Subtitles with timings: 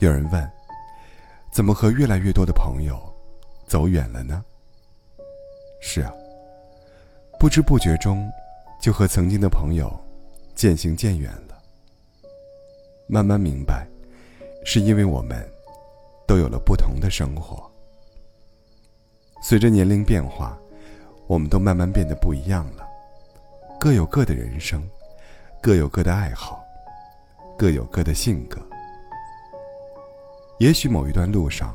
[0.00, 0.50] 有人问：
[1.52, 2.98] 怎么和越来越多的朋友
[3.66, 4.42] 走远了呢？
[5.82, 6.10] 是啊，
[7.38, 8.26] 不知不觉中，
[8.80, 9.92] 就和曾经的朋友
[10.54, 11.62] 渐行渐远了。
[13.08, 13.86] 慢慢明白，
[14.64, 15.46] 是因为我们
[16.26, 17.70] 都有了不同的生活。
[19.42, 20.58] 随着年龄变化，
[21.26, 22.88] 我们都慢慢变得不一样了，
[23.78, 24.82] 各有各的人生，
[25.60, 26.64] 各有各的爱好，
[27.58, 28.58] 各有各的性格。
[30.60, 31.74] 也许某一段路上，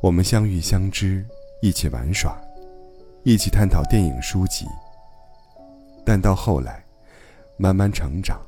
[0.00, 1.24] 我们相遇相知，
[1.62, 2.36] 一起玩耍。
[3.22, 4.66] 一起探讨电影书籍，
[6.04, 6.84] 但到后来，
[7.56, 8.38] 慢慢成长，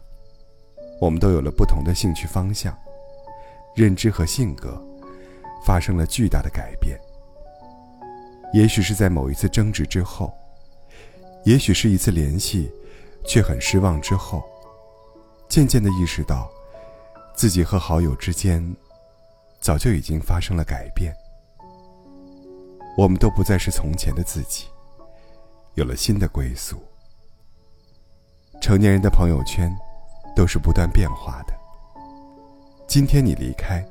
[1.01, 2.77] 我们都有了不同的兴趣方向，
[3.77, 4.77] 认知和性格
[5.65, 6.99] 发生了巨大的改变。
[8.53, 10.35] 也许是在某一次争执之后，
[11.45, 12.71] 也许是一次联系
[13.25, 14.43] 却很失望之后，
[15.49, 16.51] 渐渐的意识到，
[17.37, 18.63] 自己和好友之间
[19.67, 21.13] 早就已经发生了改变。
[22.97, 24.67] 我们都不再是从前的自己，
[25.75, 26.81] 有了新的归宿。
[28.61, 29.69] 成年人的朋友圈
[30.37, 31.55] 都是不断变化的。
[32.87, 33.85] 今天你离开，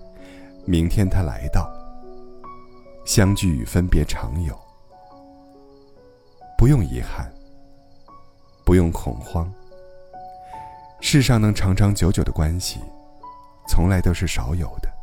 [0.65, 1.69] 明天他来到。
[3.05, 4.57] 相聚与分别常有，
[6.57, 7.29] 不用遗憾，
[8.63, 9.53] 不用恐慌。
[11.01, 12.79] 世上能长长久久的关系，
[13.67, 14.94] 从来都是少有的。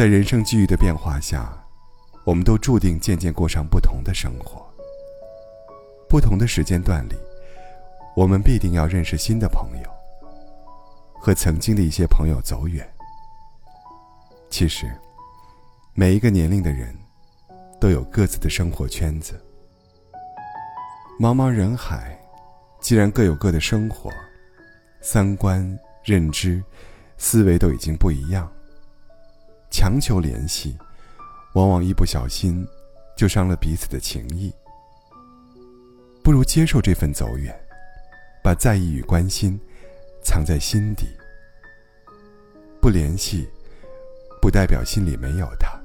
[0.00, 1.52] 在人生际遇的变化下。
[2.24, 4.66] 我们都注定渐渐过上不同的生活。
[6.08, 7.14] 不同的时间段里，
[8.16, 9.90] 我们必定要认识新的朋友，
[11.20, 12.90] 和曾经的一些朋友走远。
[14.48, 14.90] 其实，
[15.92, 16.96] 每一个年龄的人，
[17.78, 19.38] 都有各自的生活圈子。
[21.20, 22.18] 茫茫人海，
[22.80, 24.10] 既然各有各的生活，
[25.02, 26.64] 三观、认知、
[27.18, 28.50] 思维都已经不一样，
[29.70, 30.76] 强求联系。
[31.54, 32.64] 往往一不小心，
[33.16, 34.52] 就伤了彼此的情谊。
[36.22, 37.52] 不如接受这份走远，
[38.40, 39.58] 把在意与关心
[40.22, 41.06] 藏在心底。
[42.80, 43.48] 不联系，
[44.40, 45.76] 不代表心里没有他，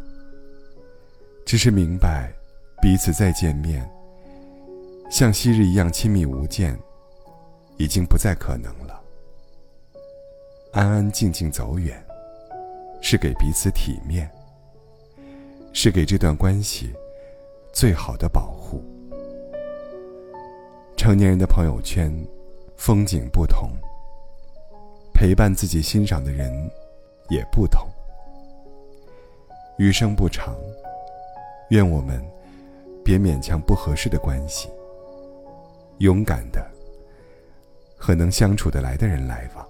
[1.47, 2.31] 只是明白，
[2.79, 3.89] 彼此再见面，
[5.09, 6.79] 像昔日一样亲密无间，
[7.77, 9.01] 已经不再可能了。
[10.73, 12.04] 安安静静走远，
[13.07, 14.27] 是给彼此体面。
[15.73, 16.91] 是给这段关系
[17.71, 18.83] 最好的保护。
[20.97, 22.11] 成年人的朋友圈，
[22.77, 23.69] 风景不同，
[25.13, 26.51] 陪伴自己欣赏的人
[27.29, 27.87] 也不同。
[29.77, 30.55] 余生不长，
[31.69, 32.19] 愿我们
[33.03, 34.67] 别勉强不合适的关系，
[35.99, 36.65] 勇敢的
[37.95, 39.63] 和能相处得来的人来往。